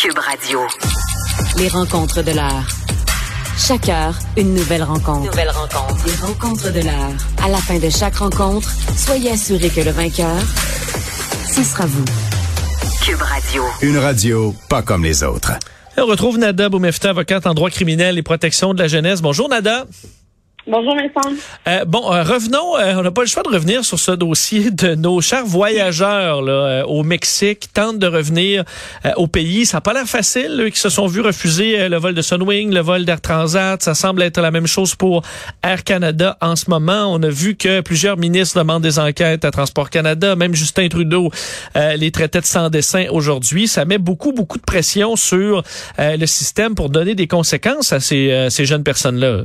[0.00, 0.60] Cube Radio.
[1.58, 2.66] Les rencontres de l'heure.
[3.58, 5.26] Chaque heure, une nouvelle rencontre.
[5.26, 6.06] Nouvelle rencontre.
[6.06, 7.12] Les rencontres de l'heure.
[7.44, 10.40] À la fin de chaque rencontre, soyez assurés que le vainqueur,
[11.54, 12.04] ce sera vous.
[13.04, 13.62] Cube Radio.
[13.82, 15.52] Une radio pas comme les autres.
[15.98, 19.20] On retrouve Nada Boumefta, avocate en droit criminel et protection de la jeunesse.
[19.20, 19.84] Bonjour Nada.
[20.66, 21.34] Bonjour Vincent.
[21.68, 24.70] Euh, bon, euh, revenons, euh, on n'a pas le choix de revenir sur ce dossier
[24.70, 28.64] de nos chers voyageurs là, euh, au Mexique qui tentent de revenir
[29.06, 29.64] euh, au pays.
[29.64, 32.74] Ça n'a pas l'air facile, eux qui se sont vus refuser le vol de Sunwing,
[32.74, 33.82] le vol d'Air Transat.
[33.82, 35.22] Ça semble être la même chose pour
[35.62, 37.06] Air Canada en ce moment.
[37.10, 40.36] On a vu que plusieurs ministres demandent des enquêtes à Transport Canada.
[40.36, 41.30] Même Justin Trudeau
[41.74, 43.66] les traitait de sans dessin aujourd'hui.
[43.66, 45.62] Ça met beaucoup, beaucoup de pression sur
[45.98, 49.44] le système pour donner des conséquences à ces, ces jeunes personnes-là.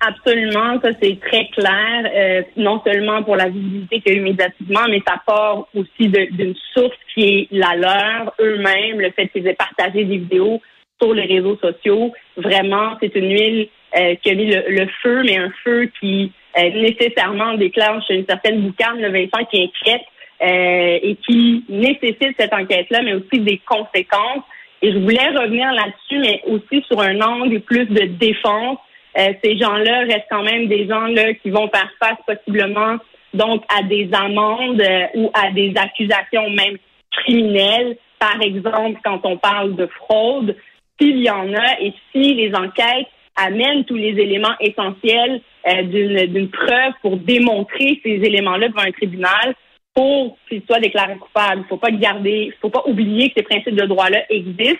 [0.00, 4.22] Absolument, ça c'est très clair, euh, non seulement pour la visibilité qu'il y a eu
[4.22, 9.46] médiatiquement, mais ça part aussi d'une source qui est la leur eux-mêmes, le fait qu'ils
[9.48, 10.62] aient partagé des vidéos
[11.02, 12.12] sur les réseaux sociaux.
[12.36, 16.70] Vraiment, c'est une huile euh, qui a mis le, feu, mais un feu qui euh,
[16.70, 20.06] nécessairement déclenche une certaine boucane, le Vincent, qui inquiète
[20.40, 24.44] et qui nécessite cette enquête-là, mais aussi des conséquences.
[24.80, 28.78] Et je voulais revenir là-dessus, mais aussi sur un angle plus de défense
[29.18, 32.96] euh, ces gens-là restent quand même des gens là qui vont faire face possiblement
[33.34, 36.78] donc à des amendes euh, ou à des accusations même
[37.10, 37.96] criminelles.
[38.18, 40.56] Par exemple, quand on parle de fraude,
[41.00, 46.50] s'il y en a et si les enquêtes amènent tous les éléments essentiels euh, d'une
[46.50, 49.54] preuve pour démontrer ces éléments-là devant un tribunal
[49.94, 51.62] pour qu'ils soient déclarés coupables.
[51.64, 54.78] Il faut pas garder, faut pas oublier que ces principes de droit-là existent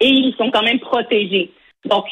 [0.00, 1.50] et ils sont quand même protégés.
[1.84, 2.04] Donc,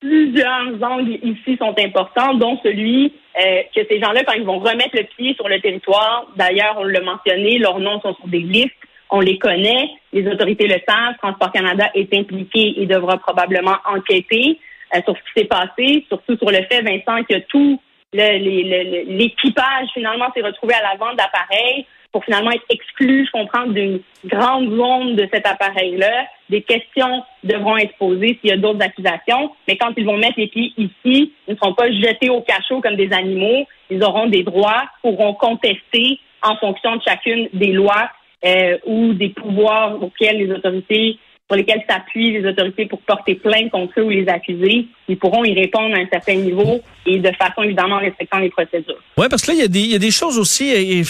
[0.00, 4.94] plusieurs angles ici sont importants, dont celui euh, que ces gens-là, quand ils vont remettre
[4.94, 8.74] le pied sur le territoire, d'ailleurs, on l'a mentionné, leurs noms sont sur des listes,
[9.10, 14.58] on les connaît, les autorités le savent, Transport Canada est impliqué et devra probablement enquêter
[14.94, 17.80] euh, sur ce qui s'est passé, surtout sur le fait, Vincent, que tout
[18.12, 24.00] l'équipage finalement s'est retrouvé à la vente d'appareils pour finalement être exclu, je comprends, d'une
[24.24, 26.26] grande zone de cet appareil-là.
[26.48, 30.38] Des questions devront être posées s'il y a d'autres accusations, mais quand ils vont mettre
[30.38, 33.66] les pieds ici, ils ne seront pas jetés au cachot comme des animaux.
[33.90, 38.10] Ils auront des droits, pourront contester en fonction de chacune des lois
[38.44, 41.18] euh, ou des pouvoirs auxquels les autorités
[41.48, 45.44] pour lesquels s'appuient les autorités pour porter plainte contre eux ou les accuser, ils pourront
[45.44, 48.98] y répondre à un certain niveau et de façon évidemment respectant les procédures.
[49.16, 51.02] Oui, parce que là, il y, a des, il y a des choses aussi, et,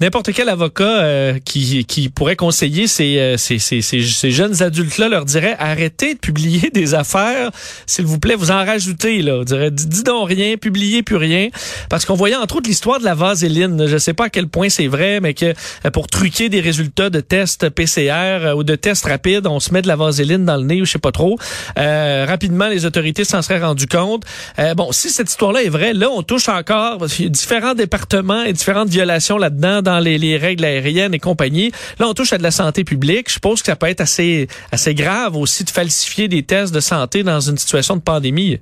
[0.00, 5.08] n'importe quel avocat euh, qui, qui pourrait conseiller ces, euh, ces, ces, ces jeunes adultes-là
[5.08, 7.50] leur dirait arrêtez de publier des affaires,
[7.86, 9.44] s'il vous plaît, vous en rajoutez, là.
[9.44, 11.48] Dirait, dis donc rien, publiez plus rien.
[11.88, 14.68] Parce qu'on voyait entre autres l'histoire de la vaseline, je sais pas à quel point
[14.68, 15.54] c'est vrai, mais que
[15.86, 19.82] euh, pour truquer des résultats de tests PCR ou de test rapide, on se met
[19.82, 21.38] de la vaseline dans le nez ou je sais pas trop.
[21.78, 24.24] Euh, rapidement, les autorités s'en seraient rendu compte.
[24.58, 28.88] Euh, bon, si cette histoire-là est vraie, là, on touche encore différents départements et différentes
[28.88, 31.70] violations là-dedans dans les, les, règles aériennes et compagnie.
[31.98, 33.28] Là, on touche à de la santé publique.
[33.28, 36.80] Je suppose que ça peut être assez, assez grave aussi de falsifier des tests de
[36.80, 38.58] santé dans une situation de pandémie.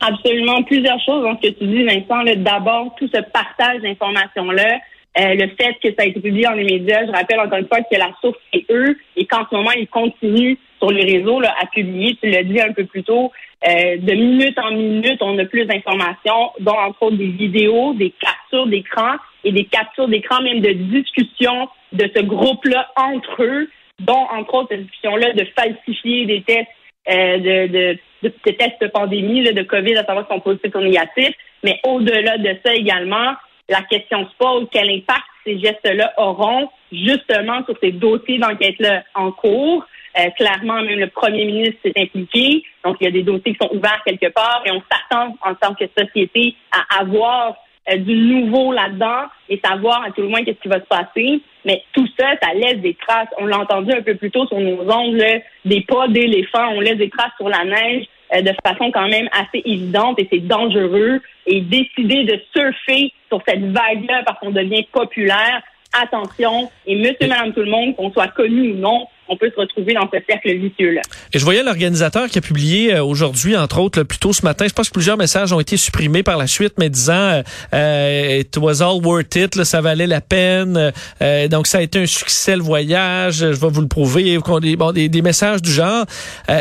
[0.00, 2.22] Absolument, plusieurs choses dans ce que tu dis, Vincent.
[2.36, 4.78] D'abord, tout ce partage d'informations-là,
[5.18, 7.66] euh, le fait que ça a été publié dans les médias, je rappelle encore une
[7.66, 11.40] fois que la source c'est eux et qu'en ce moment ils continuent sur les réseaux
[11.40, 12.16] là, à publier.
[12.22, 13.32] Tu l'as dit un peu plus tôt,
[13.66, 18.12] euh, de minute en minute, on a plus d'informations, dont entre autres des vidéos, des
[18.20, 23.68] captures d'écran et des captures d'écran même de discussions de ce groupe-là entre eux,
[24.00, 26.68] dont entre autres cette discussion-là de falsifier des tests
[27.08, 30.74] euh, de, de, de, tests de pandémie, là, de COVID, à savoir si sont positifs
[30.74, 31.34] ou négatifs.
[31.64, 33.32] Mais au-delà de ça également,
[33.68, 39.32] la question se pose, quel impact ces gestes-là auront justement sur ces dossiers d'enquête-là en
[39.32, 39.84] cours?
[40.18, 42.64] Euh, clairement, même le premier ministre s'est impliqué.
[42.84, 45.54] Donc, il y a des dossiers qui sont ouverts quelque part et on s'attend en
[45.54, 47.56] tant que société à avoir
[47.90, 51.40] euh, du nouveau là-dedans et savoir à tout le moins qu'est-ce qui va se passer.
[51.64, 53.28] Mais tout ça, ça laisse des traces.
[53.38, 56.68] On l'a entendu un peu plus tôt sur nos ongles, des pas d'éléphant.
[56.70, 58.06] On laisse des traces sur la neige.
[58.34, 61.20] Euh, de façon quand même assez évidente et c'est dangereux.
[61.46, 65.62] Et décider de surfer sur cette vague-là parce qu'on devient populaire,
[65.98, 69.60] attention, et monsieur, madame, tout le monde, qu'on soit connu ou non, on peut se
[69.60, 71.02] retrouver dans ce cercle vicieux-là.
[71.32, 74.66] Et je voyais l'organisateur qui a publié euh, aujourd'hui, entre autres, plus tôt ce matin,
[74.68, 77.42] je pense que plusieurs messages ont été supprimés par la suite, mais disant euh,
[77.74, 80.92] euh It was all worth it, ça valait la peine,
[81.22, 84.92] euh, donc ça a été un succès le voyage, je vais vous le prouver, bon,
[84.92, 86.04] des, des messages du genre.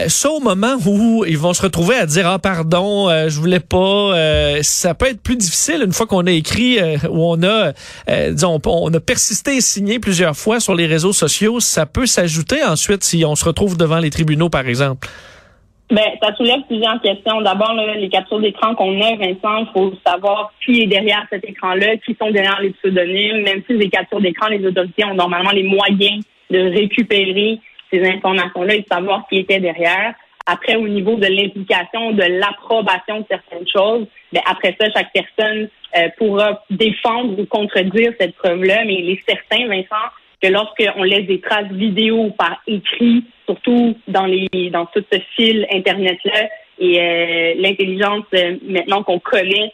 [0.08, 4.14] ça, au moment où ils vont se retrouver à dire Ah pardon, je voulais pas,
[4.62, 6.80] ça peut être plus difficile une fois qu'on a écrit,
[7.10, 7.74] où on a,
[8.32, 12.57] disons, on a persisté et signé plusieurs fois sur les réseaux sociaux, ça peut s'ajouter
[12.64, 15.08] ensuite si on se retrouve devant les tribunaux, par exemple?
[15.90, 17.42] Ben, ça soulève plusieurs questions.
[17.42, 21.96] D'abord, les captures d'écran qu'on a, Vincent, il faut savoir qui est derrière cet écran-là,
[22.06, 23.44] qui sont derrière les pseudonymes.
[23.44, 27.60] Même si les captures d'écran, les autorités ont normalement les moyens de récupérer
[27.92, 30.14] ces informations-là et de savoir qui était derrière.
[30.46, 35.70] Après, au niveau de l'implication, de l'approbation de certaines choses, ben après ça, chaque personne
[35.98, 38.84] euh, pourra défendre ou contredire cette preuve-là.
[38.86, 40.08] Mais il est certain, Vincent,
[40.42, 45.66] que lorsqu'on laisse des traces vidéo par écrit, surtout dans les dans tout ce fil
[45.72, 46.50] internet-là,
[46.80, 49.74] et euh, l'intelligence euh, maintenant qu'on connaît,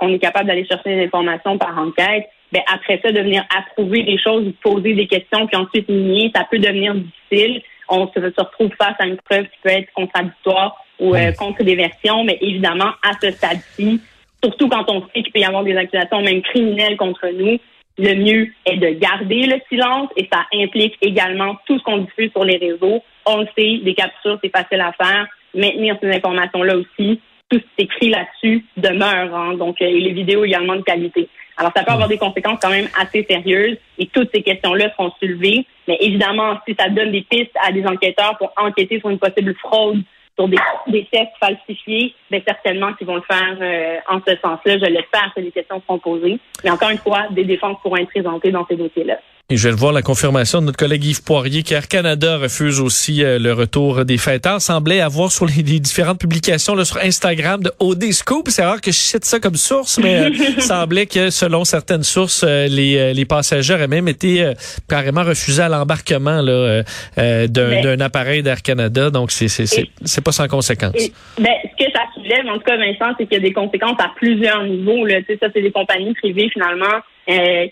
[0.00, 4.02] qu'on est capable d'aller chercher des informations par enquête, ben après ça, de venir approuver
[4.02, 7.62] des choses, poser des questions, puis ensuite nier, ça peut devenir difficile.
[7.88, 12.24] On se, retrouve face à une preuve qui peut être contradictoire ou contre des versions,
[12.24, 14.00] mais évidemment, à ce stade-ci,
[14.42, 17.58] surtout quand on sait qu'il peut y avoir des accusations même criminelles contre nous,
[17.98, 22.30] le mieux est de garder le silence et ça implique également tout ce qu'on diffuse
[22.30, 23.02] sur les réseaux.
[23.26, 25.26] On le sait, des captures, c'est facile à faire.
[25.54, 29.34] Maintenir ces informations-là aussi, tout ce qui est écrit là-dessus demeure.
[29.34, 29.54] Hein.
[29.54, 31.28] donc, euh, les vidéos également de qualité.
[31.56, 35.12] Alors, ça peut avoir des conséquences quand même assez sérieuses et toutes ces questions-là seront
[35.20, 35.66] soulevées.
[35.86, 39.54] Mais évidemment, si ça donne des pistes à des enquêteurs pour enquêter sur une possible
[39.56, 40.02] fraude
[40.36, 44.78] sur des, tests falsifiés, bien certainement qu'ils vont le faire euh, en ce sens-là.
[44.78, 46.38] Je l'espère que les questions seront posées.
[46.64, 49.18] Mais encore une fois, des défenses pourront être présentées dans ces dossiers-là.
[49.52, 53.24] Et je vais voir la confirmation de notre collègue Yves Poirier qu'Air Canada refuse aussi
[53.24, 54.60] euh, le retour des fêteurs.
[54.60, 58.46] Semblait avoir sur les, différentes publications là, sur Instagram de OD Scoop.
[58.48, 60.30] C'est rare que je cite ça comme source, mais euh,
[60.60, 64.52] semblait que selon certaines sources, euh, les, les passagers auraient même été
[64.88, 66.84] carrément refusés à l'embarquement là,
[67.16, 69.10] d'un, appareil d'Air Canada.
[69.10, 70.94] Donc c'est c'est c'est pas sans conséquence.
[71.40, 73.98] ben, ce que ça soulève, en tout cas, Vincent, c'est qu'il y a des conséquences
[73.98, 75.04] à plusieurs niveaux.
[75.04, 75.20] Là.
[75.22, 77.00] Tu sais, ça, c'est des compagnies privées finalement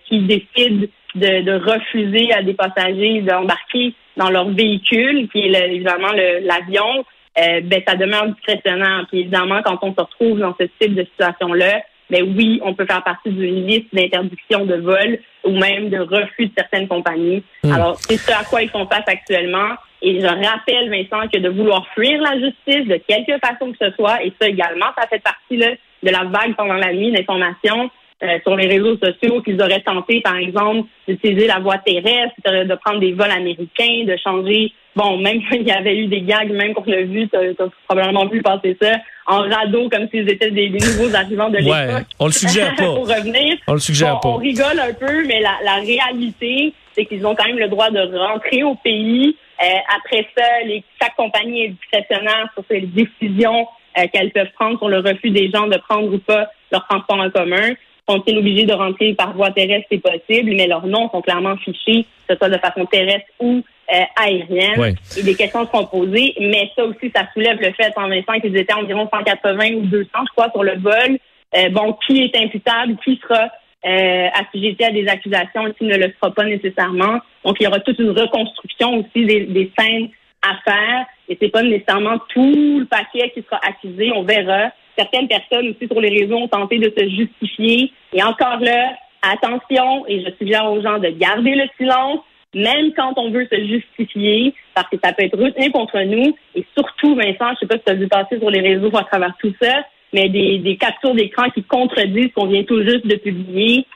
[0.09, 6.13] qui décident de, de, refuser à des passagers d'embarquer dans leur véhicule, qui est évidemment
[6.43, 7.05] l'avion,
[7.39, 9.07] euh, ben ça demeure discrétionnaire.
[9.09, 12.87] Puis évidemment, quand on se retrouve dans ce type de situation-là, ben oui, on peut
[12.87, 17.43] faire partie d'une liste d'interdiction de vol ou même de refus de certaines compagnies.
[17.63, 17.73] Hmm.
[17.73, 19.75] Alors, c'est ce à quoi ils font face actuellement.
[20.01, 23.91] Et je rappelle, Vincent, que de vouloir fuir la justice de quelque façon que ce
[23.97, 25.69] soit, et ça également, ça fait partie là,
[26.03, 27.91] de la vague pendant la nuit d'informations,
[28.23, 32.75] euh, sur les réseaux sociaux qu'ils auraient tenté, par exemple, d'utiliser la voie terrestre, de
[32.75, 34.73] prendre des vols américains, de changer.
[34.97, 38.27] Bon, même qu'il y avait eu des gags, même qu'on l'a vu, tu as, probablement
[38.27, 41.75] vu passer ça, en radeau, comme s'ils étaient des, nouveaux arrivants de l'époque.
[41.75, 42.85] Ouais, on le suggère pas.
[42.95, 43.57] pour revenir.
[43.69, 44.29] On le suggère pas.
[44.31, 47.91] On rigole un peu, mais la, la réalité, c'est qu'ils ont quand même le droit
[47.91, 49.37] de rentrer au pays.
[49.61, 49.65] Euh,
[49.97, 53.67] après ça, les, chaque compagnie est discrétionnaire sur ses décisions
[53.99, 57.19] euh, qu'elles peuvent prendre sur le refus des gens de prendre ou pas leur transport
[57.19, 57.75] en commun
[58.09, 59.87] sont-ils obligés de rentrer par voie terrestre?
[59.91, 63.63] C'est possible, mais leurs noms sont clairement fichés, que ce soit de façon terrestre ou
[63.95, 64.97] euh, aérienne.
[65.19, 68.57] Et des questions seront posées, mais ça aussi, ça soulève le fait, en Vincent, qu'ils
[68.57, 71.19] étaient environ 180 ou 200, je crois, sur le vol.
[71.57, 72.97] Euh, bon, qui est imputable?
[73.05, 73.49] Qui sera
[73.87, 77.21] euh, assujetti à des accusations et qui ne le sera pas nécessairement?
[77.45, 80.11] Donc, il y aura toute une reconstruction aussi des, des scènes
[80.43, 81.07] à faire.
[81.29, 84.13] Et c'est pas nécessairement tout le paquet qui sera accusé.
[84.15, 87.93] On verra certaines personnes aussi sur les réseaux ont tenté de se justifier.
[88.13, 92.21] Et encore là, attention, et je suggère aux gens de garder le silence,
[92.55, 96.37] même quand on veut se justifier, parce que ça peut être retenu contre nous.
[96.55, 99.05] Et surtout, Vincent, je sais pas si tu as vu passer sur les réseaux à
[99.05, 103.07] travers tout ça, mais des, des captures d'écran qui contredisent ce qu'on vient tout juste
[103.07, 103.87] de publier.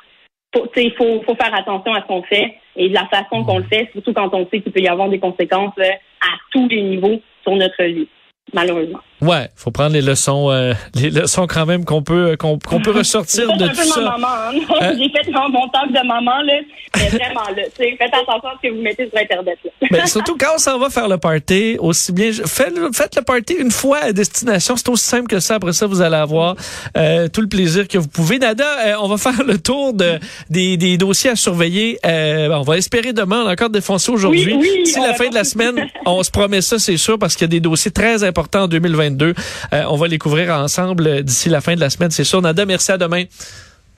[0.76, 3.64] Il faut, faut, faire attention à ce qu'on fait et de la façon qu'on le
[3.64, 5.90] fait, surtout quand on sait qu'il peut y avoir des conséquences euh,
[6.21, 8.06] à tous les niveaux sur notre vie,
[8.52, 9.00] malheureusement.
[9.20, 13.46] Ouais, faut prendre les leçons, euh, les leçons quand même qu'on peut qu'on peut ressortir
[13.56, 14.00] de tout ça.
[14.00, 14.52] Maman, hein?
[14.80, 14.92] hein?
[14.99, 16.54] J'ai fait mon temps de maman là,
[16.96, 19.58] mais vraiment là, faites attention à ce que vous mettez sur internet.
[19.64, 19.70] Là.
[19.92, 23.54] Mais surtout quand on s'en va faire le party, aussi bien faites, faites le party
[23.54, 25.54] une fois à destination, c'est aussi simple que ça.
[25.56, 26.56] Après ça, vous allez avoir
[26.96, 28.40] euh, tout le plaisir que vous pouvez.
[28.40, 30.18] Nada, euh, on va faire le tour de
[30.50, 31.99] des, des dossiers à surveiller.
[32.04, 34.56] Euh, on va espérer demain, on a encore défoncé aujourd'hui.
[34.56, 37.34] Oui, oui, si la fin de la semaine, on se promet ça, c'est sûr, parce
[37.34, 39.34] qu'il y a des dossiers très importants en 2022
[39.72, 42.42] euh, on va les couvrir ensemble d'ici la fin de la semaine, c'est sûr.
[42.42, 43.24] Nada, merci à demain.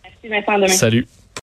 [0.02, 0.68] Merci Vincent, demain.
[0.68, 1.06] Salut.